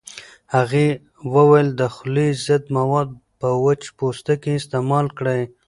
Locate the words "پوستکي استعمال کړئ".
3.97-5.41